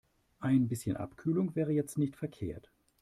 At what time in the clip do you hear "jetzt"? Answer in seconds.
1.73-1.99